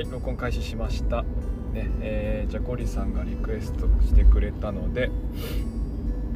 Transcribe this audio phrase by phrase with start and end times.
[0.00, 1.24] はい録音開始しました。
[1.74, 5.10] ねえー、じゃあゴリさんがリクエストしてくれたので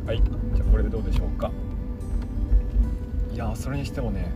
[0.05, 0.19] はい
[0.55, 1.51] じゃあこれでどうでしょうか。
[3.33, 4.31] いやそれにしてもね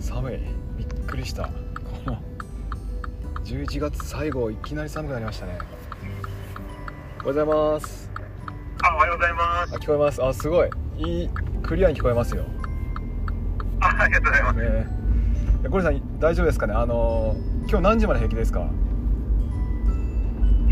[0.00, 0.38] 寒い。
[0.76, 1.44] びっくりした。
[1.44, 1.52] こ
[2.06, 2.20] の
[3.44, 5.52] 11月最後いきなり寒くなりましたね。
[5.52, 5.68] おはよ
[7.22, 8.10] うございます。
[8.82, 9.74] あ、おはようございます。
[9.76, 9.78] あ。
[9.78, 10.24] 聞こえます。
[10.24, 10.70] あすごい。
[10.96, 11.30] いい
[11.62, 12.44] クリアに聞こえますよ。
[13.78, 14.58] あ、ありがとうございます。
[14.58, 14.86] ね。
[15.66, 16.74] えゴリさん大丈夫ですかね？
[16.74, 17.36] あの
[17.70, 18.68] 今日何時まで平気ですか？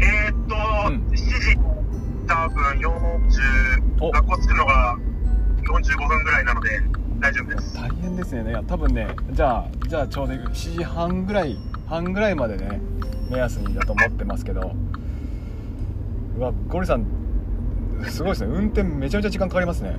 [0.00, 0.56] えー、っと、
[0.88, 1.06] うん。
[1.10, 1.56] 7時、
[2.26, 4.10] 多分40、お。
[4.10, 4.98] 学校着くのが
[5.62, 6.80] 45分ぐらいなので、
[7.20, 7.74] 大丈夫です。
[7.76, 8.50] 大変ですね。
[8.50, 11.56] いや多分ねじゃあじゃあちょうど7時半ぐらい
[11.86, 12.80] 半ぐらいまでね
[13.30, 14.72] 目安にだと思ってますけど。
[16.36, 17.04] うわゴリさん
[18.08, 18.52] すごいですね。
[18.54, 19.96] 運転めちゃめちゃ時間かかりますね。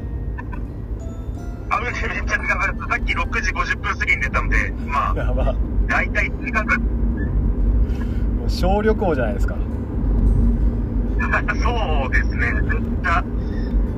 [1.70, 2.88] あ、めっちゃ時間かかった。
[2.88, 5.54] さっき6時50分過ぎに出たので、まあ、やば
[5.90, 6.80] 大体1時間ぐらい。
[8.48, 9.56] 小旅行じゃないですか
[11.20, 12.54] そうですね。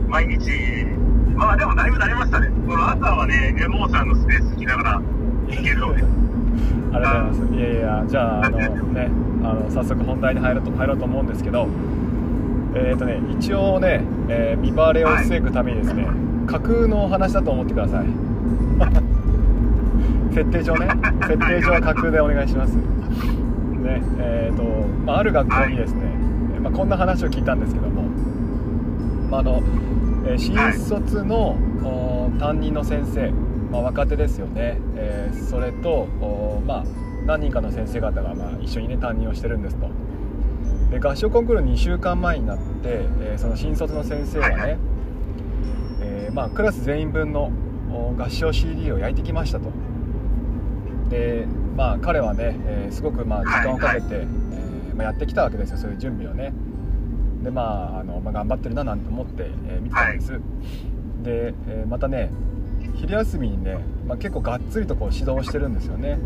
[0.07, 0.85] 毎日、
[1.35, 2.49] まあでもだいぶ慣れましたね。
[2.67, 5.01] この朝はね、レモンさんのスペース来ながら
[5.47, 6.03] 行けるので。
[6.93, 9.09] ありがとうございますいやいやじゃああのね
[9.43, 11.67] あの早速本題に入ろうと入ろうと思うんですけど
[12.75, 16.07] えっ、とね一応ね、えー見バレを防ぐためにですね、
[16.47, 18.05] 架空のお話だと思ってください
[20.33, 20.87] 設定上ね
[21.27, 22.75] 設定上は架空でお願いします。
[22.75, 26.05] ねえっ、と、まあ、ある学校にですね、
[26.61, 28.03] まあ、こんな話を聞いたんですけども、
[29.29, 29.61] まああの
[30.37, 31.57] 新卒の、
[32.39, 33.31] 担任の先生、
[33.71, 36.83] まあ、若手ですよね、えーそれとおまあ、
[37.25, 39.89] 何人かの先生方が、まあ、一緒にね担任をしてるんですと。
[40.91, 44.77] で合唱コンクール2週間前になって、えーその新卒の先生がね、
[46.01, 47.51] えーまあ、クラス全員分の
[48.17, 49.71] 合唱 CD を焼いてきましたと。
[51.11, 51.45] で
[51.75, 56.53] まあ彼はね、えーすごくまあ時間をかけて、えーまあ、やってきたわけですよそういう準備をね。
[57.43, 60.31] でまああの、まあ、頑張ってるななんて思って、えー見てたんです、
[61.21, 62.31] で、えーまたね
[62.95, 63.77] 昼休みにね、
[64.07, 66.17] まあ、結構がっつりとこう指導してるんですよね。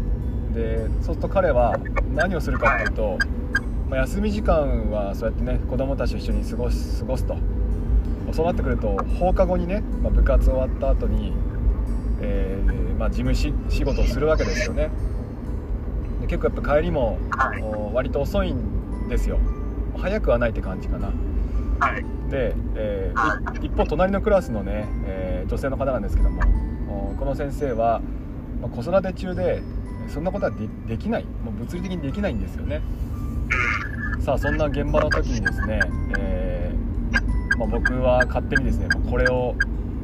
[0.54, 1.78] でそうすると彼は
[2.14, 3.18] 何をするかっていうと、
[3.90, 7.36] まあ、休み時間はそうやってね子供たちと一緒に過ごす過ごすと。
[8.32, 11.34] そうなってくると放課後にね、まあ、部活終わった後に、
[12.22, 12.65] えー
[12.98, 14.90] まあ、事務し仕事をするわけですよね。
[16.22, 17.62] で結構やっぱ帰りもはい。
[17.62, 19.40] お割と遅いんですよ。
[19.98, 21.12] 早くはないって感じかな。
[21.80, 22.06] はい。
[22.32, 23.68] で、えーい。
[23.68, 26.42] 一方隣のクラスのね、えー女性の方なんですけども
[27.12, 28.02] おこの先生は、
[28.62, 29.62] まあ子育て中で
[30.08, 31.26] そんなことはでできない。
[31.44, 32.82] もう物理的にできないんですよね。
[34.22, 35.80] さあそんな現場の時にですね、
[36.18, 39.54] えーまあ、僕は勝手にですねまあこれを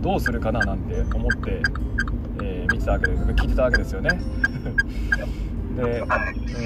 [0.01, 1.63] どうするかななんて思って、
[2.81, 4.09] てたわけです聞いてたわけですよね。
[5.77, 6.03] で、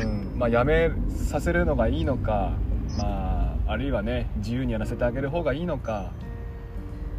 [0.04, 2.54] うんまあ、やめさせるのがいいのか、
[2.98, 6.12] まあ、あるいはね自由にやらせてあげる方がいいのか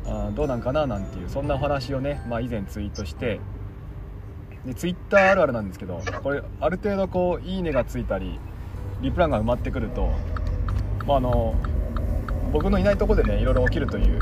[0.05, 3.41] あどうなんかななんていうそんなお話をね、まあ、以前ツイートして
[4.65, 8.41] でツイッターあるあるなんですけどこれある程度こう「いいね」がついたり
[9.01, 10.11] リプランが埋まってくると、
[11.07, 11.55] まあ、あの
[12.53, 14.21] 僕のいないとこでねいろいろ起きるという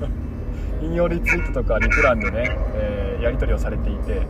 [0.82, 2.87] 引用リツイートとかリプランでね、え
[3.22, 4.22] やり取りをされていて、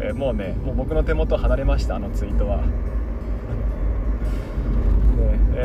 [0.00, 2.58] えーもうねもう僕の手元離れましたあのツイートは。
[2.58, 2.64] で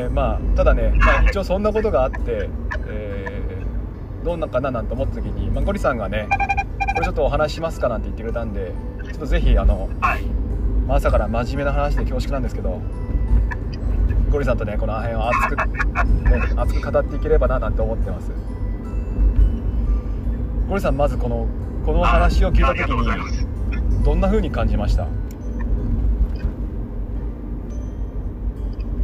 [0.04, 2.50] えーまあただね、まあ、一応そんなことがあって、
[2.88, 3.40] えー
[4.24, 6.28] どうなんかななんて思った時に、まあ、ゴリさんがね
[6.94, 8.74] これちょっとお話しますかなんて言ってくれたんで
[9.06, 9.90] ちょっとぜひあの。
[10.96, 12.82] 朝から真面目な話で恐縮なんですけど
[14.32, 15.64] ゴリさんとねこの辺を熱く、ね、
[16.56, 18.32] 熱く語っていければななんて思ってます
[20.68, 21.48] ゴリさんまずこの
[21.86, 22.92] この話を聞いた時。
[22.92, 25.04] にどんな風に感じました？
[25.06, 25.08] い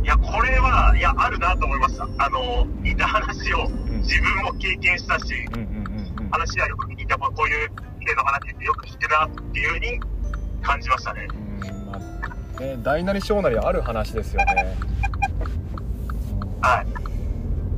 [0.07, 2.07] や、これは、いや、あるなと思いました。
[2.17, 3.67] あの、似た話を
[4.01, 5.87] 自分も経験したし、うんうんうん
[6.19, 7.69] うん話はよく聞いた、こういう
[8.05, 9.99] 例の話ってよく聞くなっていうふうに
[10.61, 11.27] 感じましたね。
[11.31, 11.99] うんまあ
[12.59, 14.75] ね大なり小なりある話ですよね
[16.61, 16.87] はい。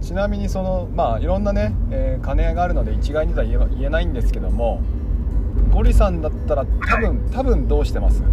[0.08, 4.82] ちなみにそのまあいろんなね、えー兼ね合いがあるので一概にとは言え言えないんですけども
[5.70, 8.24] ゴリさんだったら多分多分どうしてます？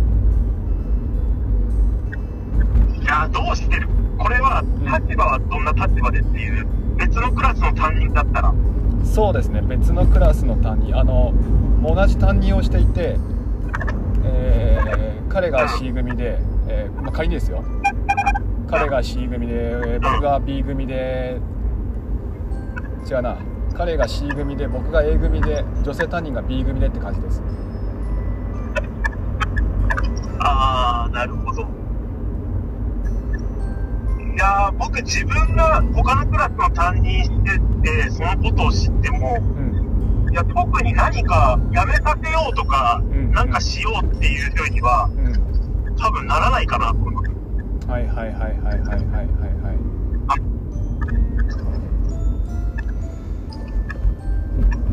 [3.02, 3.88] いや、どうしてる？
[4.16, 4.62] これは、
[5.04, 6.66] 立場はどんな立場でっていう、
[6.96, 8.54] 別のクラスの担任だったら、
[9.04, 10.96] そうですね別のクラスの担任。
[10.96, 11.34] あの
[11.82, 13.16] 同じ担任をしていて、
[14.24, 16.38] えー彼が C 組で、
[16.68, 17.64] えーまあ、仮にですよ。
[18.68, 21.40] 彼が C 組で僕が B 組で
[23.08, 23.38] 違うな。
[23.74, 27.42] 彼が C 組で僕が A 組で女性担任が B 組でって感じです。
[30.40, 31.84] ああ、なるほど。
[34.36, 40.30] やー僕自分が他のクラスの担任してて、そのことを知っても、うん。
[40.30, 43.32] いや、特に何かやめさせようとか、うん。
[43.32, 45.96] なんかしようっていうふうには、うん。
[45.96, 47.30] 多分ならないかなと思います。
[47.88, 49.26] はいはいはいはいはいはいはい
[49.62, 49.73] はい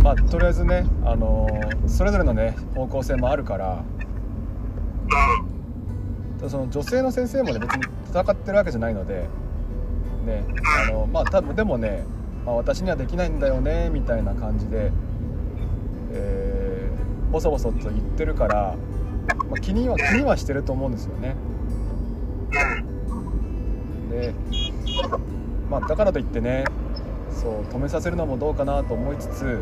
[0.04, 3.84] まあとりあえずねあのーそれぞれのね方向性もあるから
[5.04, 6.38] うん。
[6.38, 9.28] ただその女性の先生もね別に戦ってるわけじゃないので
[10.26, 10.46] ね
[10.88, 12.04] あのまあ多分でもね、
[12.46, 14.92] まあ、私にはできないんだよねみたいな感じで、
[16.14, 18.76] えー、ボソボソと言ってるから、
[19.50, 21.36] まあ、気には気にはしてると思うんですよね。
[24.10, 24.34] で
[25.70, 26.66] まあだからといってね
[27.32, 29.60] そう止めさせるのもどうかなと思いつつ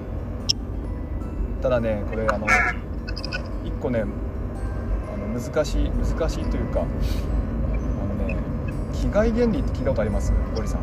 [1.61, 2.47] ただねこれあの
[3.65, 4.05] 一個ねあ
[5.17, 8.37] の難しい難しいというかあのね
[8.93, 10.33] 被害原理って聞いたことあります？
[10.55, 10.81] ゴリさん。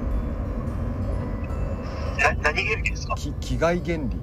[2.18, 3.14] な何原理ですか？
[3.14, 4.16] き危害原理。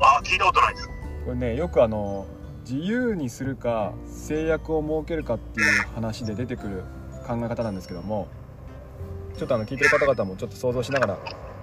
[0.00, 0.88] あ、聞いたことないです。
[1.24, 2.26] これねよくあの
[2.68, 6.84] 自由にするか制約を設けるかっていう話で出てくる
[7.26, 8.28] 考え方なんですけども
[9.36, 11.18] ちょっとあの聞いてる方々もちょっと想像しながら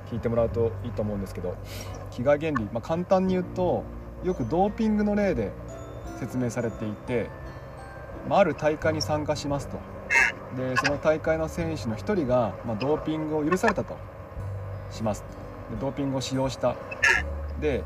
[0.09, 1.55] 聞いてもらうといいと思うんですけど
[2.11, 3.83] 飢餓原理、まあ、簡単に言うと
[4.23, 5.51] よくドーピングの例で
[6.19, 7.29] 説明されていて、
[8.29, 9.77] まあ、ある大会に参加しますと。
[10.55, 13.97] でその大会の選手の1人が、まあ、ドーピングを許されたと。
[14.93, 15.23] します。
[15.71, 16.75] でドーピングを使用した。
[17.59, 17.83] で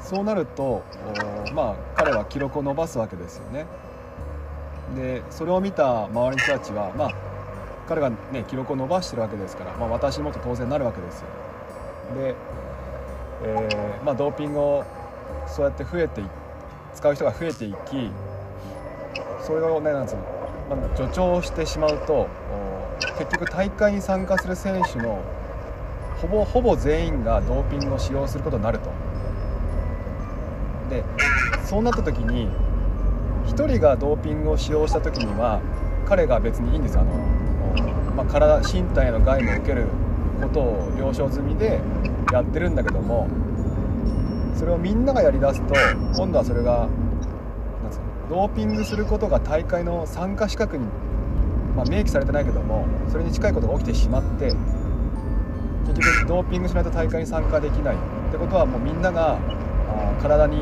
[0.00, 0.82] そうなると
[1.54, 3.66] まあ彼は記録を伸ばすわけですよね。
[4.96, 7.10] でそれを見た周りの人たちはまあ
[7.88, 11.26] 彼がね記録を伸ばしてるわけですから、まあ、私もと当然なるわけですよ。
[12.14, 12.34] で、
[13.42, 14.84] えーまあ、ドーピングを
[15.46, 16.22] そうやって増えて
[16.94, 18.10] 使う人が増えていき
[19.44, 20.22] それをねなんつうの、
[20.76, 22.28] まあ、助長してしまうと
[23.18, 25.22] 結局大会に参加する選手の
[26.20, 28.90] ほぼほぼ全員がドーピングを使用することになると。
[30.88, 31.04] で
[31.64, 32.48] そうなった時に
[33.46, 35.60] 1人がドーピングを使用した時には
[36.06, 37.14] 彼が別にいいんですあの、
[38.14, 39.86] まあ、体身体の害も受ける
[40.42, 41.80] ことを了承済みで
[42.32, 43.28] やってるんだけども
[44.54, 45.74] それをみんながやりだすと
[46.16, 46.88] 今度はそれが
[47.82, 50.86] なんうのドーピングすることが大会の参加資格に、
[51.76, 54.52] まあ、明記されてないけどもそれに近いことが起きてしまって
[55.86, 57.96] 結局ドーピングしないと大会に参加できない。
[57.96, 57.98] っ
[58.30, 59.38] てことはもうみんなが
[60.22, 60.58] 体に、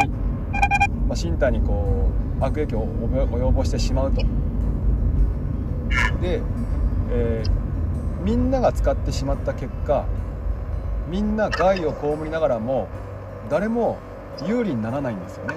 [1.07, 2.11] まあ、身体にこ
[2.41, 4.23] う悪影響を及ぼしてしまうと。
[6.21, 6.41] で、
[7.13, 7.60] えー
[8.23, 10.05] みんなが使ってしまった結果
[11.09, 12.89] みんな害を被りながらも
[13.49, 13.99] 誰も
[14.47, 15.55] 有利にならないんですよね。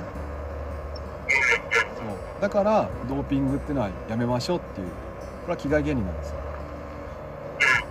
[1.96, 2.42] そう。
[2.42, 4.88] だからドーピングっていうのはやめましょうっていう。
[4.88, 4.94] こ
[5.48, 6.36] れは危害原理なんですよ。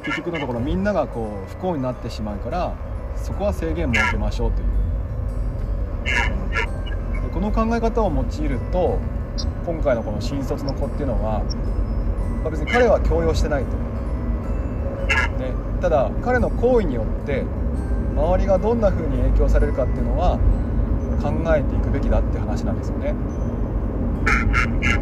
[0.05, 2.75] 結局のところみんながこう不幸になってしまうから
[3.17, 4.69] そこは制限設けましょうという。
[7.23, 8.99] でこの考え方を用いると
[9.65, 11.45] 今回のこの新卒の子っていうのは、
[12.43, 13.71] まあ、別に彼は強要してないと、
[15.83, 17.45] ただ彼の行為によって
[18.15, 20.39] 周りがどんな風に影響されるかっていうのは
[21.21, 23.13] 考えていくべきだって話なんですよね、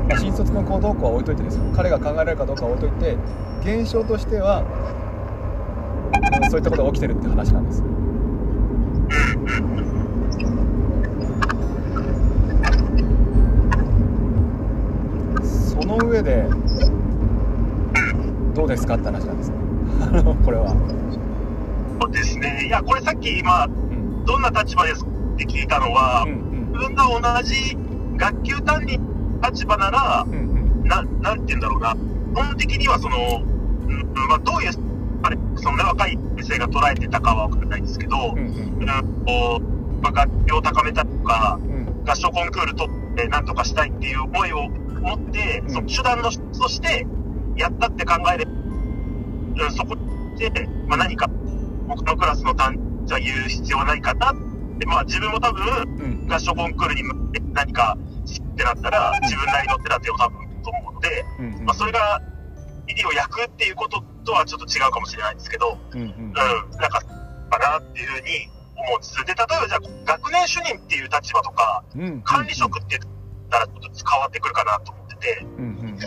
[0.08, 1.64] まあ、新卒の行動校は置いといてですよ。
[1.76, 3.16] 彼が考えられるかどうかは置いといて
[3.60, 4.64] 現象としては
[6.50, 7.84] そういったことが起きてるって話なんです。
[15.72, 16.46] その上で
[18.54, 19.50] どうですかって話なんです。
[19.50, 19.59] ね
[20.44, 20.74] これは、
[22.00, 22.64] そうですね。
[22.66, 27.76] いや、これさっき今、うん、どんな立場ですって聞いたのは、うん自分が同じ
[28.16, 29.00] 学級担任
[29.42, 30.88] 立場なら、うんうん。
[30.88, 34.70] ななんて言うんだろうな、基本的にはその、うんまあ、どういう、
[35.22, 38.44] あれ、そのね若い先生が捉えてたかは分からないんですけど、うんうん。
[38.44, 42.04] うんこうまあ、楽器を高めたりとか、うん。
[42.08, 45.70] 合唱コンクール取ってなんとかしたいっていう思いを持って、うん。
[45.70, 47.06] その手段の一つとして
[47.56, 48.52] やったって考えれば、
[49.66, 49.96] うん、そこ
[50.38, 50.50] で、
[50.86, 51.28] まあ、何か
[51.88, 52.76] 僕のクラスの担
[53.06, 54.34] じゃ言う必要はないかなっ
[54.78, 55.64] て、まあ自分も多分
[55.98, 56.26] うん。
[56.28, 61.64] 合唱コンクールに向けて何かってなったら自分なりの手立てを多分と思うので、うんうん。
[61.64, 62.20] まあそれが
[62.86, 66.08] 入りを焼くっていうこととはちょっと違うかもしれないんですけど、うんうん。
[66.08, 67.00] うん、なんか、
[67.50, 69.16] かなっていうふうに思うんです。
[69.24, 73.02] で、例えばじゃあ、学年主任っていう立場とか、うんうん管理職って言っ
[73.50, 75.98] たらちょっと変わってくるかなと思ってて、うんうんうんうん、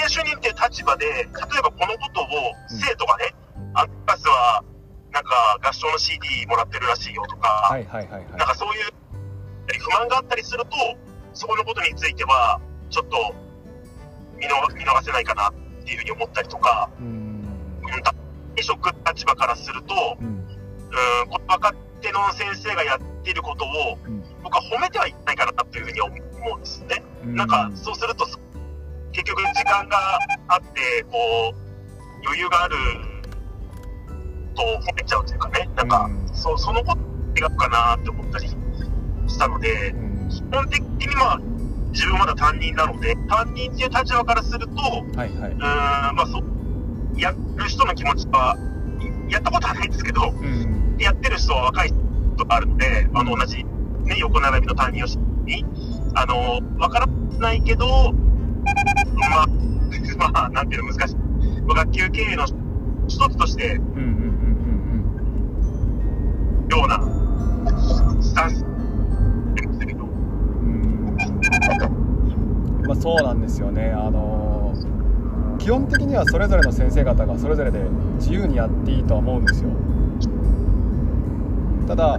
[0.00, 1.26] 学年主任っていう立場で、例え
[1.62, 2.26] ばこのことを
[2.68, 3.34] 生徒がね、
[3.74, 4.64] あクラスは、
[5.12, 8.92] なんか合唱の CD もらってるらしいよとか、はいはいはいなんはかそういう
[9.80, 10.76] 不満があったりすると、
[11.32, 13.34] そこのことについては、ちょっと
[14.36, 17.06] 見逃せないかなっっていうふうに思ったりとか、うん。
[17.06, 17.20] うん
[18.62, 20.26] 職立場からすると、うん。
[20.26, 20.34] うん、
[21.30, 24.22] この若手の先生がやっていることを、うん。
[24.42, 26.14] 僕は褒めてはいけないかなというふうに思
[26.54, 27.02] うんですね。
[27.24, 27.36] うん。
[27.36, 28.26] なんか、そうすると、
[29.12, 31.70] 結局時間があって、こう、
[32.24, 32.76] 余裕がある
[34.54, 36.28] と褒めちゃうというかね、なんか、うん。
[36.34, 37.00] そうそのこと
[37.40, 40.28] 違うかなって思ったりしたので、うん。
[40.28, 41.40] 基本的にまあ、
[41.92, 44.74] 自分まだ担任なので、担任っていう立場からすると、
[45.18, 45.52] はいはい。
[45.52, 46.42] うーん、まあ、そ
[47.16, 48.56] やる人の気持ちは、
[49.28, 50.96] やったことはないんですけど、うん。
[50.98, 55.64] やってる人は若い人があるので、あの、同じ、ね、横並びの担任をしに、
[56.14, 57.06] あの、わから
[57.38, 58.12] ないけど、
[59.28, 59.46] まあ、
[60.32, 61.16] まあ、なんていうの難しい。
[61.74, 62.44] 学級経営の
[63.06, 64.40] 一つとして、うんうんうん
[66.70, 67.00] ような、
[68.22, 68.64] スタンス、す
[69.86, 71.16] けど、うん。
[71.16, 72.86] うん。
[72.86, 73.90] まあそうなんですよね。
[73.90, 74.72] あの
[75.58, 77.80] 基本的にはそれぞれの先生方がそれぞれで
[78.14, 79.70] 自由にやっていいとは思うんですよ。
[81.86, 82.18] ただ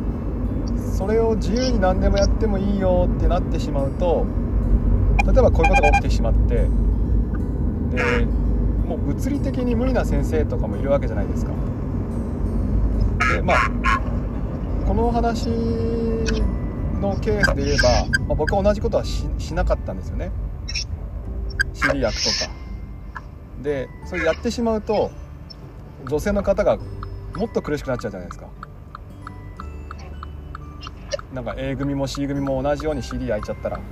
[0.94, 4.26] それを自由に何でもやってもいいよってなってしまうと
[5.26, 6.68] 例えばこういうことが起きてしまって
[7.92, 8.26] で
[8.88, 11.52] もう物理的に無理な先生とかもいるわけじゃないですか。
[13.34, 13.70] でまあ
[14.88, 15.50] この話
[17.00, 17.90] のケースで言えば、
[18.28, 20.32] まあ、僕は同じことはししなかったんですよね。
[21.74, 22.52] CD 役とか。
[23.62, 25.12] でそれやってしまうと
[26.10, 26.78] 女性の方が
[27.36, 28.48] もっと苦しくなっちゃうじゃないですか。
[31.34, 33.78] なんか A 組も C 組も同じように CD 焼いちゃったら。
[33.78, 33.84] ね。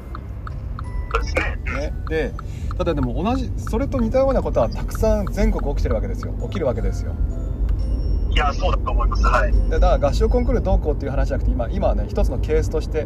[2.10, 2.34] で
[2.80, 7.14] ただでも同じそれと似たようなことはたくさん全国起きてるわけですよ起きるわけですよ
[8.32, 9.24] いや、そうだと思います。
[9.26, 9.52] はい。
[9.52, 13.06] でだから合唱コンクールどうこうっていう話じゃなくて今今はね一つのケースとして、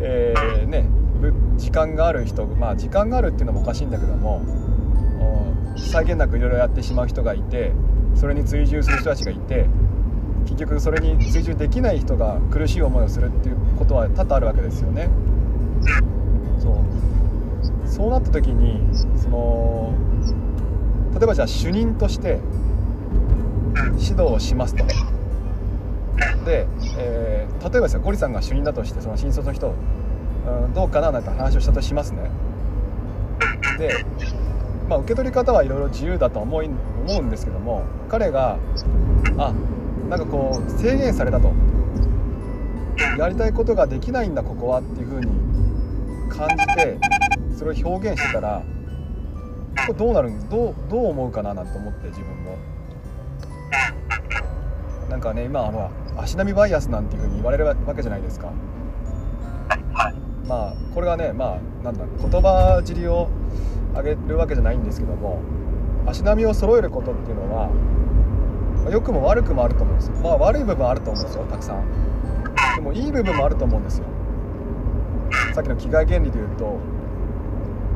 [0.00, 0.86] えーね、
[1.20, 4.42] ぶ時間がある人まあ時間があるっていうのもおかしいんだけども
[5.74, 7.72] お際限なくいろいろやってしまう人がいて
[8.14, 9.66] それに追従する人たちがいて
[10.44, 15.08] 結局それに追従できない人が苦しい思いをするっていうことは多々あるわけですよね。
[17.86, 18.80] そうなった時に
[19.16, 19.94] その
[21.12, 22.40] 例えばじゃあ主任として
[23.98, 24.84] 指導をしますと。
[26.44, 26.66] で、
[26.98, 27.36] えー
[27.70, 29.74] 例えばですよゴリさんが主任だとしてその新卒の人、
[30.46, 32.30] うん、どうかななんて話をしたとしますね。
[33.78, 34.04] で、
[34.88, 38.58] まあ、受け取り方はいろいろ自由だと思い思うんですけども彼が
[39.38, 39.52] あ
[40.08, 41.52] なんかこう制限されたと。
[43.18, 45.26] やりたいことができないんだここはっていうふうに
[46.30, 46.98] 感じて
[47.56, 48.62] それを表現してたら
[49.86, 52.56] これどうなるんどうどう思うかななんて思って自分も。
[55.10, 58.52] なんかね今ほら足並みバイアスなんていう風に言われるわけじゃないですか。
[60.46, 63.28] まあこれはねまあなんだ言葉尻を
[63.94, 65.40] 上げるわけじゃないんですけども
[66.06, 71.84] 足並みを揃えることっていうのはまあ良くも悪くもあると思うんですよまあ悪い部分あると思うんですよたくさん
[72.76, 74.04] でもいい部分もあると思うんですよ
[75.54, 76.78] さっきの着替え原理で言うと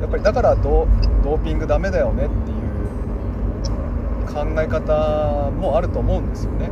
[0.01, 0.87] やっぱりだからド
[1.23, 6.69] ドーピングダメだよねっていう考え方もあると思うんですよね。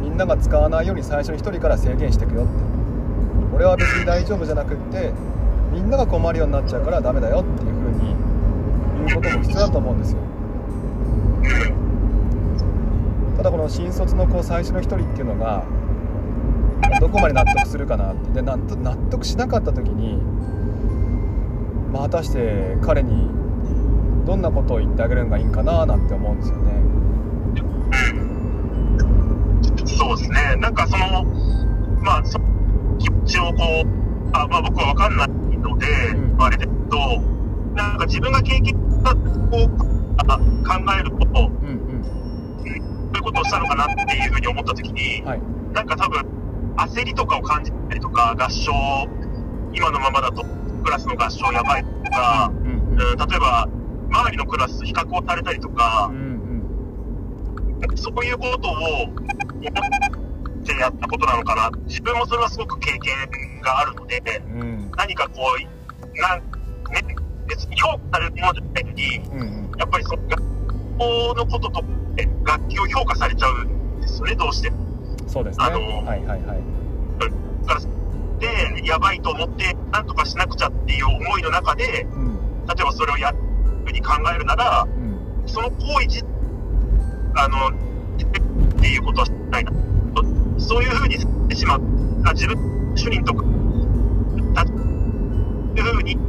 [0.00, 2.52] みんなが使わないように最初に1人から制限していくよって。
[3.54, 5.12] 俺は別に大丈夫じゃなくって
[5.72, 8.16] みんなが困るようになっちゃうからダメだよっていう風に
[9.06, 10.18] 言うことも必要だと思うんですよ。
[13.36, 15.64] ただこの新卒の子最初の1人っていうのが
[17.00, 18.30] どこまで納得するかなって。
[18.30, 20.18] で納得納得しなかった時に、
[21.92, 23.28] まあ、果たして彼に
[24.24, 26.72] どんなことを言ってあげるのがいいんかななんて思うんですよね。
[29.84, 30.56] そうですね。
[30.56, 31.24] なんかその、
[32.00, 32.38] まあ、そ
[32.98, 37.20] 気持ちをこう、あまあ僕はわかんないので、うんあれですけど、
[37.74, 39.70] なんか自分が経験したこう
[40.26, 40.42] あ考
[40.98, 42.02] えること、うん
[42.64, 45.40] そういうことをしたのかなっていうふうに思ったときにうん、、はい、
[45.74, 46.24] なんか多分、
[46.76, 48.72] 焦りとかを感じたりとか、合唱、
[49.74, 50.42] 今のままだと
[50.82, 53.68] クラスの合唱やばいとか、うんうん、例えば、
[54.10, 56.16] 周りのクラスと比較をされたりとかうん
[57.82, 57.96] う、ん。
[57.96, 59.16] そういうことを思っ
[60.64, 61.70] てやったことなのかな。
[61.86, 63.14] 自分もそれはすごく経験
[63.62, 64.90] があるので、うん。
[64.96, 69.78] 何かこう、なん、ね、別に評価されるものじゃないのに、うんうん。
[69.78, 70.42] やっぱりその学
[70.98, 71.84] 校のことと
[72.44, 74.76] 楽器を評価されちゃうんですよね、どうしても。
[75.26, 75.64] そうですね。
[75.64, 76.62] あのはいはいはい。
[77.18, 77.80] だから
[78.42, 82.32] で、やばいと思って、なんとかしなくちゃっていう思いの中で、うん
[82.64, 83.38] 例えばそれをやる
[83.84, 86.24] ふうに考えるなら、うんその行為自
[87.34, 87.72] あの、っ
[88.80, 89.72] ていうことはしないな。
[90.58, 91.82] そういうふうにしてしまう。
[92.24, 92.56] あ自分、
[92.96, 93.44] 主任とか、
[94.54, 94.68] たいう
[95.82, 96.22] ふうにうん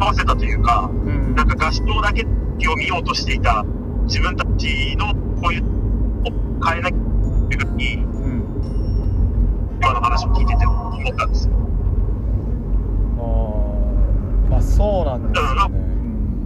[0.00, 2.26] 合わせたというか、うんなんか合唱だけ
[2.68, 3.64] を見ようとしていた
[4.04, 5.64] 自分たちのこういう、
[6.24, 6.30] を
[6.66, 7.00] 変えなきゃっ
[7.48, 8.15] ていうふうに、うん
[9.80, 11.54] 今の話を聞いてて思ったんですよ。
[13.18, 15.96] あーまあそうなんですよね、うん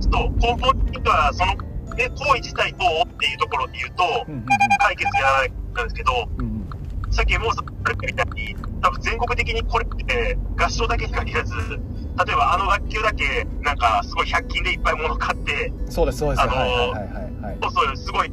[0.01, 1.53] ちょっと根本的には、その、
[1.95, 4.47] ね、行為自体どうっていうところで言うと、うんうん
[4.81, 6.71] 解決やらないなんですけど、うんうん
[7.13, 17.05] さっきもうさっきみたいに、多分全国的にこれって合唱だけに限らず、例えばあの楽器だけ、なんかすごい100均でいっぱい物買って、そうですそうです、あのーはいはいはい
[17.43, 17.59] はい。
[17.61, 18.29] そう、すごい、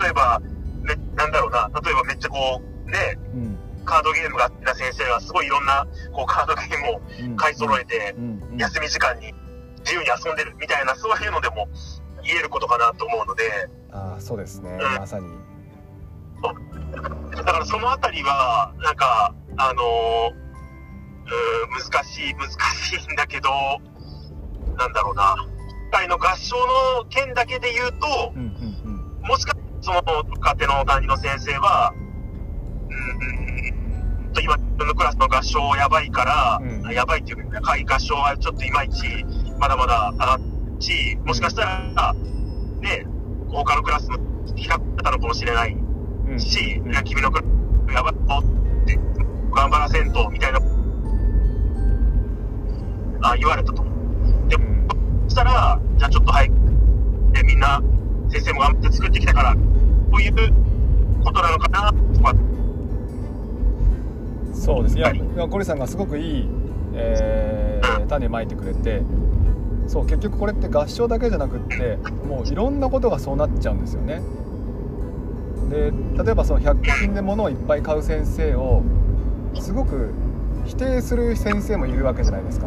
[0.00, 3.58] 例えば、ね、なんだろうな、例えばめっちゃこう、ね、うん
[3.90, 7.36] カードゲームが好きな先生はすごいいろんなこうカードゲームをうん。
[7.36, 8.14] 買い揃えて、
[8.56, 9.34] 休み時間に
[9.80, 11.68] 自由に遊んでるみたいな、そういうのでも
[12.22, 13.42] 言えることかなと思うので、
[13.90, 14.70] ああそうですね。
[14.70, 14.80] うん。
[15.00, 15.26] まさに。
[17.34, 20.50] だからそのあたりは、なんか、あのー
[21.92, 23.50] 難しい、難しいんだけど、
[24.76, 25.34] なんだろうな。
[25.92, 26.56] 今回の合唱
[26.98, 28.32] の件だけで言うと、
[29.26, 33.59] もしかその家庭の担任の先生は、うん、うん
[34.40, 36.92] と今、自分のクラスの合唱やばいから、うん。
[36.92, 39.24] やばいっていうか、合唱はちょっといまいち、
[39.58, 40.40] まだまだ上がっ
[40.80, 42.14] し、もしかしたら、
[42.80, 43.06] ね、
[43.48, 44.18] 他のクラスの
[44.54, 45.76] 比較だったのかもしれない
[46.28, 46.40] うん。
[46.40, 47.04] し、うん。
[47.04, 48.18] 君のクラスやばいぞ
[48.82, 48.98] って、
[49.54, 50.60] 頑張らせんと、みたいな、
[53.22, 53.84] あ言われたと。
[54.48, 54.88] でも、
[55.28, 56.50] そしたら、じゃあちょっとはい、
[57.32, 57.82] で、みんな、
[58.30, 59.60] 先生も頑張って作ってきたから、こ
[60.18, 60.32] ういう
[61.24, 62.34] ことなのかな、とか、
[64.70, 64.98] そうです。
[64.98, 65.00] い。
[65.00, 65.12] や
[65.46, 66.48] ゴリさんがすごくいい、
[66.94, 69.02] えー種まいてくれて
[69.86, 71.96] そう結局これって合唱だけじゃなくって
[72.26, 74.20] もういろんなことがそうなっちゃうんですよね。
[75.70, 78.82] で例えばその100均で物をいっぱい買う先生を
[79.60, 80.12] すごく
[80.64, 82.66] 否定する先生もいるわけじゃないですか。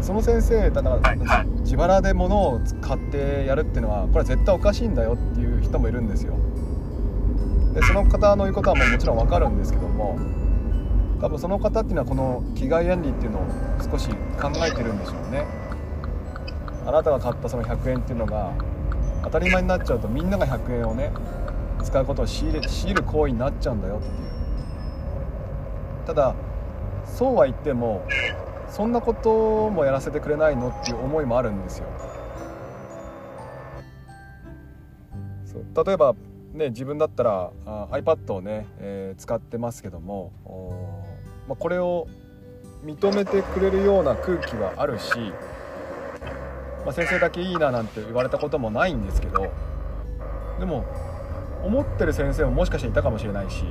[0.00, 0.82] その先生だ
[1.60, 6.34] 自腹で物を買ってやるっていうのはこれは絶対おかしいんだよっていう人もいるんですよ
[7.74, 10.16] でその方の言うことはもうもちろんわかるんですけども
[11.20, 13.42] 多分その方っていうのはこの気概原理っていうのを
[13.90, 14.08] 少し
[14.40, 15.46] 考えてるんでしょうね。
[16.86, 18.52] あなたが買ったその100円っていうのが
[19.24, 21.10] 当たり前になっちゃうとみんなが100円をね
[21.82, 24.12] 使うことを強いれ強いる行為になっちゃうんだよっていう。
[26.06, 26.34] ただ
[27.06, 28.04] そうは言っても
[28.68, 31.86] そんなこともやらせてくれないのっていう思いもあるんですよ。
[35.46, 36.14] そう例えば
[36.54, 40.32] ね自分だったらあ iPad をね、えー使ってますけども、
[41.48, 42.08] まあ、これを
[42.84, 45.16] 認めてくれるような空気はあるし、
[46.84, 49.52] まあ、先生だけいいななんて言われたこともないんですけど
[50.58, 50.84] でも
[51.64, 53.64] 思ってる先生ももしかしたらいたかもしれないし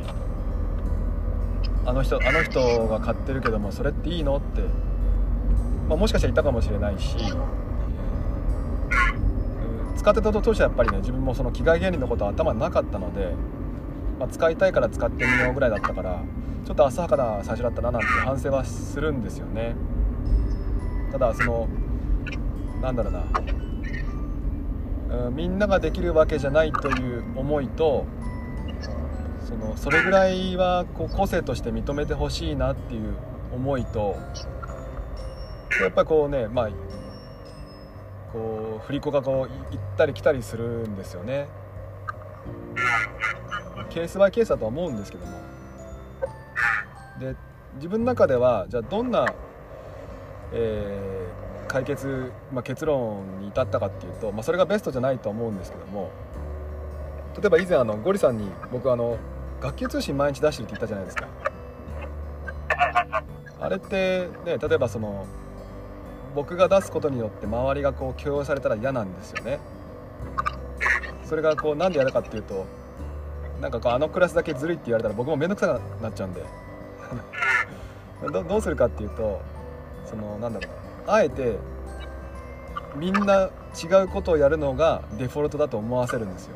[1.86, 4.62] あの人あの人が買ってるけどもそれっていいのって、
[5.90, 7.18] まあ、もしかしたらいたかもしれないし、
[9.96, 13.34] 使ってた当初はやっぱりね自分もその気概原理のことは頭なかったので、
[14.20, 16.24] まあ、使いたいから使ってみようぐらいだったから
[16.66, 19.76] ちょっと浅はかな最初だったななんて反省はするんですよね。
[21.12, 21.68] ただその
[22.82, 23.24] なんだろうな、
[25.28, 28.06] うんみんなができるわけじゃないという思いと
[29.42, 33.14] そのそれぐらいはこう個性として認めてほしいなっていう
[33.54, 34.16] 思いと
[35.82, 36.70] やっぱりこうねまあ
[38.34, 41.48] こう振り子がこうい行ったり来たりするんですよね。
[43.90, 45.38] ケースバイケースだとは思うんですけども。
[47.20, 47.36] で
[47.76, 49.26] 自分の中ではじゃあどんな、
[50.52, 51.44] えー
[51.74, 56.12] 解決、まあ、結論に至ったかっていうと、まあ、それがベストじゃないと思うんですけども。
[57.36, 59.18] 例えば以前あのゴリさんに僕あの
[59.60, 61.28] 学級通信毎日出してるって言ったじゃないですか。
[63.60, 65.26] あれってね例えばその
[66.36, 69.60] 僕が出すことによって周りがこう許容されたら嫌なんですよね。
[71.26, 72.66] それがこうなんで嫌だかっていうと
[73.62, 76.44] なんかこうあのクラスだけずるいって言われたら僕も面倒くさくなっちゃうんで。
[78.32, 79.42] どどうするかっていうと
[80.06, 80.72] そのなんだろう
[81.08, 81.58] あえて
[82.96, 83.50] みんな
[83.84, 86.56] 違うことをやるのがデフォルトだと思わせるんですよ。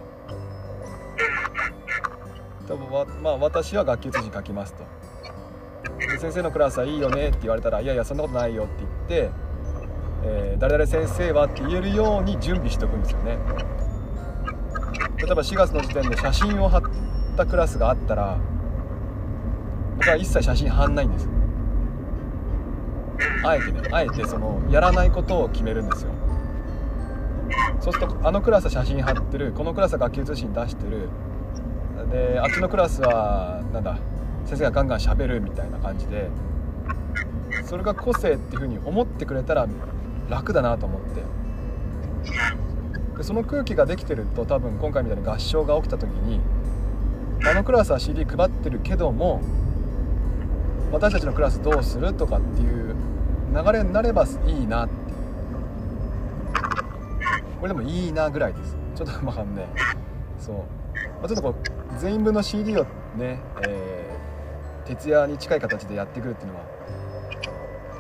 [2.68, 4.84] 多分わまあ私は学級通信書きますと。
[6.00, 8.74] で先生のクラスはいいよねって言われたらいやいやそんなことないよって
[9.10, 9.32] 言って、
[10.24, 13.38] えー誰々先生はって言えるように準備しておくんですよね。
[15.18, 16.82] 例えば4月の時点で写真を貼っ
[17.36, 18.38] たクラスがあったら
[19.98, 21.28] 僕は一切写真貼んないんです
[23.44, 26.12] あえてねあえてそのやらないことを決めるんですよ。
[27.80, 31.10] そうするとあのクラスは写真貼ってるこのクラスは学級通信出してる
[32.12, 33.98] であっちのクラスはなんだ
[34.46, 36.30] 先生がガンガンしゃべるみたいな感じで
[37.66, 39.68] それが個性っていうふうに思ってくれたら
[40.30, 41.24] 楽だなと思って。
[43.18, 46.40] でその空気ができてると多分今回みたいに合唱が起きた時に
[47.44, 49.42] あのクラスは CD 配ってるけども
[50.92, 52.96] 私たちのクラスどうするとかっていう
[53.54, 55.08] 流れになればいいなっていう。
[57.60, 58.78] これでもいいなぐらいです。
[58.96, 59.68] ちょっとまあね
[60.40, 60.64] そう、ま
[61.24, 62.84] あ、ちょっとこう全員分の CD を
[63.16, 66.66] ね、えー、徹夜に近い形でやってくるっていうのは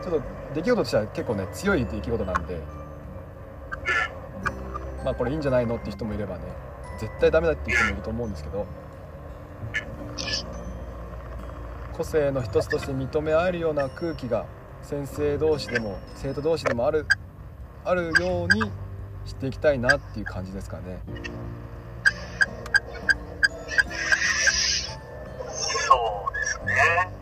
[0.08, 2.62] ちょっと出来事としては結構ね強い出来事なんで
[5.04, 6.44] まあこれいいんじゃないのっていう人もいればね
[7.00, 8.66] 絶対ダメだっていう人もいると思うんですけど
[11.92, 14.46] 個性の一つとして認め合えるような空気が
[14.82, 17.06] 先生同士でも生徒同士でもある
[17.84, 18.72] あるように
[19.26, 21.02] していきたいなっていう感じですかね。
[25.54, 27.18] そうですね。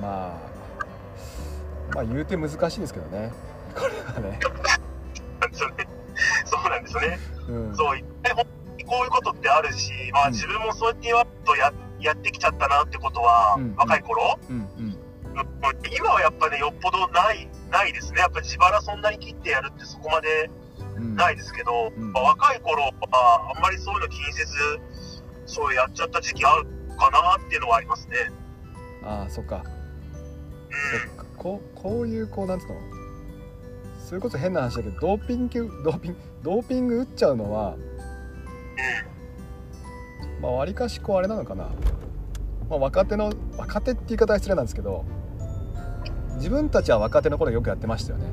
[0.00, 0.40] ま
[1.96, 3.32] あまあ言うて難しいですけどね
[3.74, 4.40] これはね。
[6.44, 7.18] そうなんですよね。
[7.48, 14.98] うん、そう、本当にこういうことってあるし、まあ自分もそうやって言わとややってきちゃったなってことは、うん若い頃、うんうん
[15.96, 18.20] 今はやっぱね、よっぽどない、ないですね。
[18.20, 20.50] やっぱり自腹そんなに切ってやるってそこまで
[20.96, 24.54] うんないですけど、うんまあ若い頃はあんまりそういうの気にせず、
[25.46, 26.64] そうやっちゃった時期ある
[26.98, 28.16] かなっていうのはありますね。
[29.04, 29.77] ああそっかうん。
[30.70, 32.74] そっかこうこういうこうなんつうの？
[33.98, 37.76] それこそ変な話だけどドーピングドーピングドーピング打っちゃうのは
[40.40, 41.64] まあわりかしこうあれなのかな、
[42.70, 45.04] まあ、若手の若手って言い方は失礼なんですけど
[46.36, 48.26] 自分たちは若手の頃よくやってましたよね。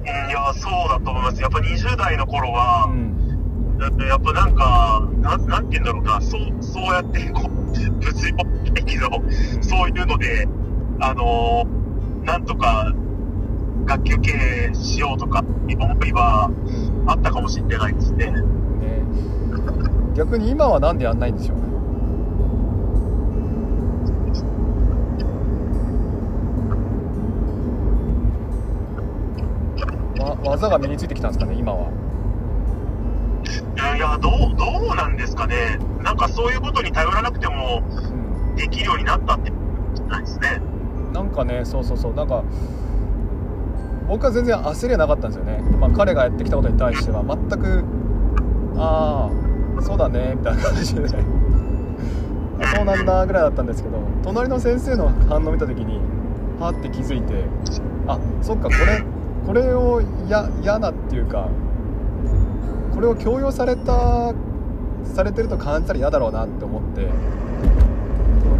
[0.00, 1.40] うん、いや、そうだと思います。
[1.40, 3.78] やっぱ20代の頃は、うん。
[3.78, 7.74] やっぱなんか、なんなんて言うんだろうな、そう、そうやって、こう、物
[8.64, 9.10] 理的の、
[9.62, 10.48] そういうので、
[11.00, 11.76] あのー
[12.26, 12.92] なんとか、
[13.86, 14.32] 楽器経
[14.70, 16.50] 営しようとか、思いは
[17.06, 18.32] あったかもしれないですね。
[18.32, 18.42] ね
[20.16, 21.62] 逆に今はなんでやんないんでしょうね
[30.18, 31.90] わ技が身についてきたんですかね今は
[33.96, 35.78] いや、どう、どうなんですかね。
[36.02, 39.50] なんかそういうことに頼らなくてもうんできるようになったって
[40.08, 40.60] ないですね。
[41.36, 42.14] かねそうそうそう。
[42.14, 42.42] なんか
[44.08, 47.84] 僕は全然焦りはなかったんですよね、まあ、彼がやってきたことに対しては全く
[48.78, 49.28] あ
[49.78, 51.08] あそうだねみたいな感じで。
[52.74, 56.00] そうなんだぐらいだったんですけど隣の先生の反応を見た時に
[56.58, 57.44] はって気づいて
[58.06, 59.02] あそっかこれ
[59.46, 60.02] これを
[60.62, 61.48] 嫌なっていうか
[62.94, 64.32] これを強要された
[65.04, 67.08] されてると感じたら嫌だろうなって思って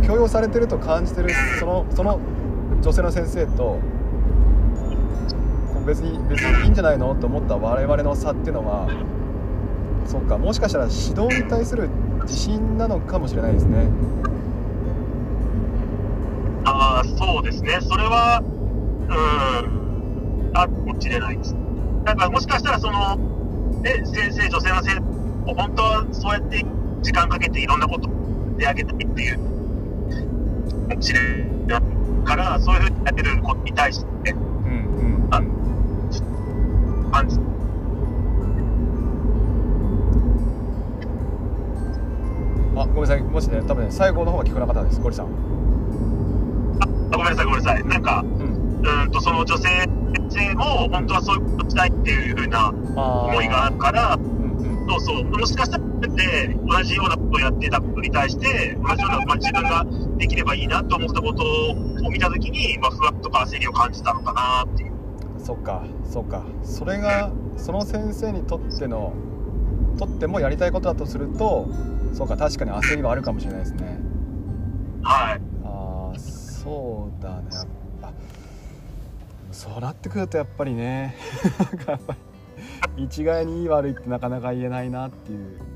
[0.07, 2.21] 強要されてると感じてるそのその
[2.83, 3.81] 女性の先生とこ
[5.83, 8.89] う別に別にいいんじゃないのと思った我々の差っていうのは
[10.07, 11.89] そっかもしかしたら指導に対する
[12.23, 13.89] 自信なのかもしれないですね。
[16.65, 17.79] ああ、そうですね。
[17.81, 18.45] それは、う
[20.51, 21.55] ん、あるかもしれないです。
[22.05, 23.17] なんかもしかしたらその、
[23.83, 26.65] ね、先生、女性の先生、本当はそうやって
[27.03, 28.09] 時間かけていろんなこと
[28.57, 29.37] であげたいっていう、
[30.89, 31.56] かもしれない
[32.27, 35.41] から、そういうふうにやってることに対して、うんうんあ
[37.13, 37.39] 感じ、
[42.77, 43.23] あごめんなさい。
[43.23, 45.01] もしね多分ね最後の方が聞こえなかったです。
[45.01, 45.27] ゴリさん。
[46.81, 46.87] あ
[47.17, 47.85] ごめんなさい、ごめんなさい。
[47.85, 49.69] なんか、うん、うんと、その女性
[50.55, 54.19] も本当はそういうことしたいっていうふうなあ思いがあるから、
[54.89, 59.87] そうそう、もしかしたらで同じようなことをやってたことに対して、同じような、まあ、自分が
[60.19, 61.47] できればいいなと思ったことを
[62.11, 64.93] 見たときに、まあ、不安とか焦りを感じたのかなっていう。
[65.39, 66.45] そっかそっか。
[66.63, 69.13] それがその先生にとっての
[69.99, 71.69] とってもやりたいことだとすると
[72.13, 73.99] そうか確かに焦りはあるかもしれないですね。
[75.03, 75.41] はい。
[75.65, 77.49] ああそうだね。
[78.03, 78.13] あ
[79.53, 81.17] そうなってくるとやっぱりね
[81.59, 82.15] なんかやっぱ
[82.97, 85.67] り一概にいい悪いってなかなか言えないなっていう、ね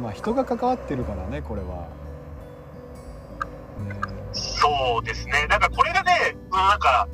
[0.00, 1.88] まあ人が関わってるからねこれは、
[3.86, 4.19] ね
[4.60, 5.46] そうですね。
[5.48, 7.08] なんかこれがね、なんか、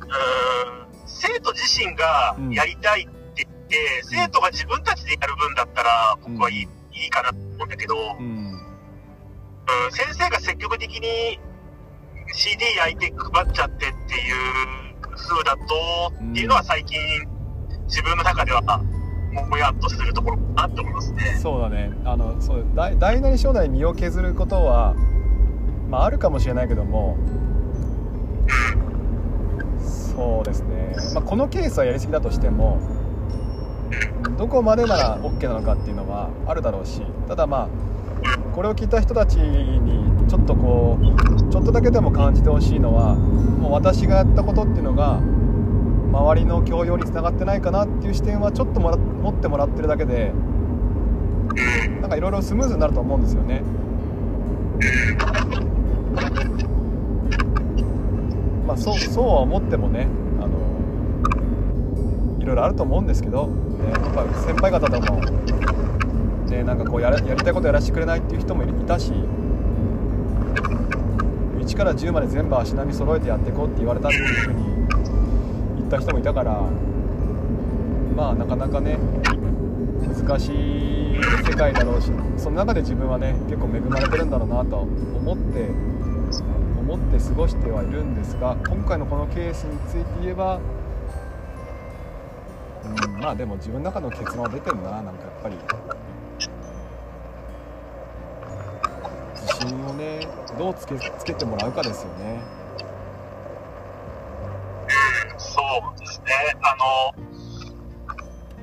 [0.00, 8.26] うーん、生徒自身がやりたいって言って、生徒が自分たちでやる分だったら、僕はいい,、いいかなと思うんだけど、うん。
[8.26, 11.40] うん、先生が積極的に
[12.34, 16.98] CD 焼いて配っちゃってっていう風だと、っていうのは最近、
[17.86, 18.62] 自分の中では、
[19.48, 21.38] もやっとするところかなって思いますね。
[21.42, 21.90] そうだね。
[22.04, 24.94] あのそう大大なり小なり身を削ることは
[25.92, 27.18] まああるかもしれないけども
[29.78, 32.80] そうですね、まあ、このケースはやりすぎだとしても
[34.38, 50.32] どこまでなら OK なのかっていうのはあるだろうしただまあこれを聞いた人たちにちょっとこうちょっとだけでも感じてほしいのはもう私がやったことっていうのが周りの教養につながってないかなっていう視点はちょっともら持ってもらってるだけで
[52.00, 53.62] なんかいろいろスムーズになると思うんですよね。
[58.66, 60.08] まあそうそうは思ってもね
[60.40, 60.58] あの
[62.40, 65.20] いろいろあると思うんですけど、ね、やっぱ先輩方でも、
[66.50, 69.12] ね、なんかこうややりたいことやらせてくれないっていう人もいたし
[71.60, 74.64] 1から10まで全部足並み揃えてやっていこうって言われたっていうふうに
[75.76, 76.60] 言った人もいたから
[78.16, 78.98] まあなかなかね
[80.08, 85.91] 難しい世界だろうしその中で自分はね結構恵まれてるんだろうなと思って
[87.12, 90.58] って過ごしてはいるんですが今回のこのケースについて言えば
[92.84, 95.56] うんまあでも自分の中の結論は出てるななんかやっぱり。
[99.34, 100.26] 自信をね
[100.58, 102.40] どうつけつけてもらうかですよね。
[105.34, 105.60] うん、そ
[105.96, 106.26] うですね。
[106.62, 107.14] あの、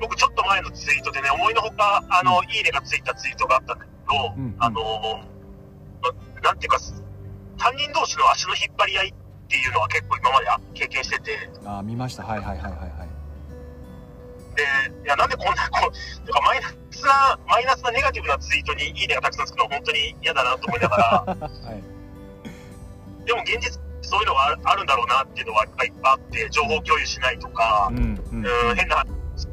[0.00, 4.80] 僕ちょっと前のツイートでね、思いのほか、あの、いいねがついたツイートがあったんだけど、うんあの、
[6.42, 6.78] ななんていうか、
[7.60, 9.12] 担任同士の足の引っ張り合いっ
[9.48, 12.24] ていうのは結構今まであ経験してて、ああ見ました。
[12.24, 13.08] はいはいはいはいはい。
[14.56, 14.64] で、
[15.04, 21.36] いや、なんでこんな、こう、かマイナスな、マイナスなネガティブなツイートにいいねがたくさんつくのは本当に嫌だなと思いながら、 は
[21.76, 23.26] い。
[23.26, 27.96] でも現実、そういうのがあるんだろうなっていうのはいっぱいあって、情報共有しないとかう、ん
[28.32, 28.46] うん。
[28.70, 29.06] うん、変な話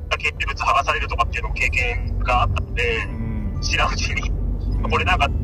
[0.09, 3.59] だけ物剥がされるとかっていうのも経験があったのでう、ん。
[3.61, 4.31] 知らんうちに、
[4.89, 5.35] これなんか、って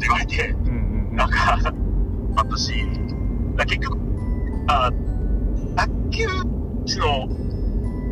[0.00, 1.16] 言われて、うんうんうん。
[1.16, 1.58] なんか、
[2.36, 2.72] あったし、
[3.56, 3.98] だ結局、
[4.68, 4.92] あ
[5.76, 6.28] 卓球
[6.84, 7.28] 士の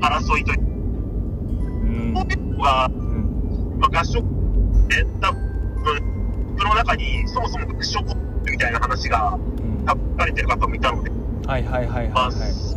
[0.01, 2.25] 争いといううんの
[2.63, 4.21] が、うんまあ、合唱
[4.89, 8.01] で、多分、プロの中にそもそも合唱
[8.51, 11.11] みたいな話がうん書かれてる方もいたので、
[11.47, 12.11] はいはいはい、はいはい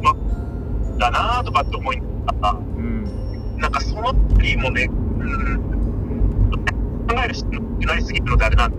[0.04, 6.52] まあ、まだなとかって思いながら、うんなんかそのあたりもね、うん、
[7.10, 8.78] 考える人になりすぎるのであれなんで、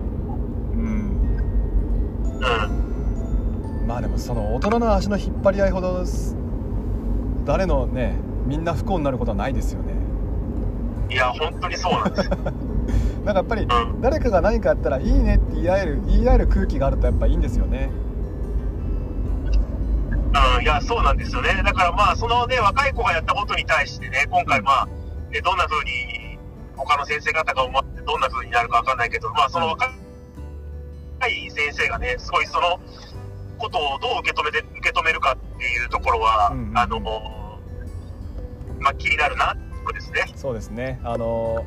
[2.39, 6.05] うん、まあでもその大人の足の引っ張り合いほど
[7.45, 9.99] 誰のねみんな不幸になることはないですよね
[11.09, 12.29] いや、本当にそうなんです。
[12.29, 13.67] なんかやっぱり
[13.99, 17.89] 誰かが何かやったらいいねって言い合える言い合える空気があるとやっぱいいんですよね
[20.57, 21.49] うん、いや、そうなんですよね。
[21.65, 24.87] だからまあ、そのね、若い子がやったことに対してね、今回まあ、
[25.43, 26.37] どんな風に、
[26.75, 29.89] 他の先生方が思ってどんな風になるかわかんないけど、まあ、その若い
[31.21, 32.79] 先生がね、すごいその
[33.57, 36.77] ことをどう受け止めて、受け止めるかっていうところは、うんうんうん。
[36.77, 36.99] あの、
[38.79, 39.55] まあ、気になるな、
[39.89, 40.31] とですね。
[40.35, 40.99] そうですね。
[41.03, 41.65] あの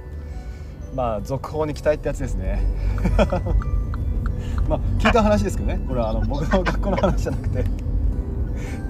[0.95, 2.63] まあ続報に期待ってやつですね。
[4.69, 5.81] まあ聞いた話ですけどね。
[5.89, 7.65] これはあの僕の学校の話じゃなくて。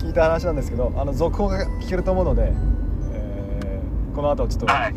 [0.00, 2.52] 聞いた話なんですけどあの続報が聞けると思うので、
[3.14, 4.94] えーこの後ちょっと、はい。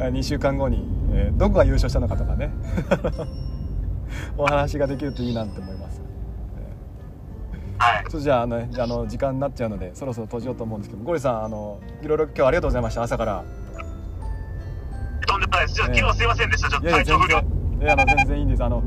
[0.00, 2.52] えー2週間後に、えーどこが優勝したのかとかね
[4.38, 6.00] お話ができるといいなって思います、
[7.78, 8.10] はいちょっ。
[8.12, 13.44] とじゃああのああの時間になっちゃうのでそろそろ閉じようと思うんですけどゴリさんあのいろいろ今日はありがとうございました朝から
[15.26, 15.74] とんでもないです。
[15.74, 16.70] ちょっとええ昨日すいませんでした。
[16.70, 17.40] ちょっといやいや全体調不良。
[17.40, 18.82] 然いやあの全然いいんですあの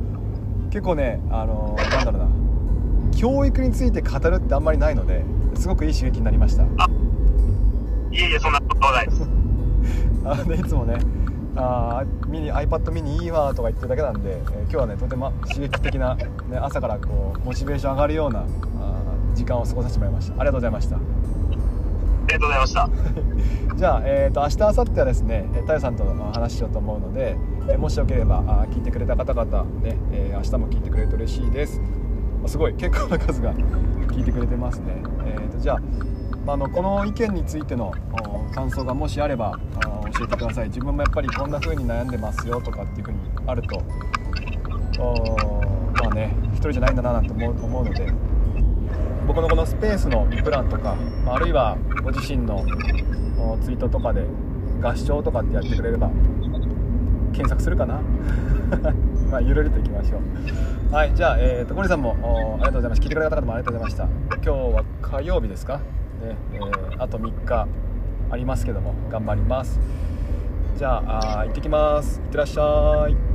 [0.70, 2.28] 結構ねあのなんだろうな
[3.18, 5.24] 教育について語るってあんまりないので
[5.56, 6.68] すごくいい刺激になりましたい
[8.14, 9.22] えいえ、そんなことはないです。
[10.26, 10.98] あのいつもね
[11.56, 18.46] あーミニ iPad mini いいわとか言ってるだけなんで、えー今日はねとても刺激的な、ね、朝からこうモチベーション上がるような
[19.36, 20.34] 時間を過ごさせてもらいました。
[20.34, 20.96] ありがとうございました。
[20.96, 21.00] あ
[22.28, 22.90] りがとうございました。
[23.76, 27.38] じゃあ、えー、と明日明後日はですねえー太陽さんとあ話ししようと思うので、
[27.68, 31.82] えーもしよければあー聞いてくれた方々、ねえー明日も聞いてくれると嬉しいです。
[32.46, 35.82] あすごい結構な数が聞いてくれてますね、えー、とじゃあ
[36.46, 37.94] まああのこの意見についての
[38.50, 39.90] お感想がもしあればあ
[40.22, 40.68] 教えてください。
[40.68, 43.82] 自分もやっぱりこんな風に悩んでますよとかっていう風にあると
[46.04, 48.08] まあね一人じゃないんだななんて思う思うので。
[49.28, 50.96] 僕のこのスペースのプランとか、
[51.28, 52.66] あ、るいはご自身の
[53.62, 54.26] ツイートとかで
[54.82, 56.10] 合唱とかってやってくれれば
[57.32, 58.02] 検索するかな？
[59.32, 60.94] まあゆるりといきましょう。
[60.94, 62.16] はいじゃあ、えー、とゴリさんも
[62.56, 63.04] ありがとうございました。
[63.04, 64.36] 聞いてくれた方もありがとうございました。
[64.36, 65.78] 今日は火曜日ですか？
[65.78, 65.82] ね、
[66.54, 67.68] えーあと3日
[68.32, 69.80] ありますけども頑張ります。
[70.82, 72.20] じゃああ行ってきます。
[72.22, 73.31] いってらっしゃい。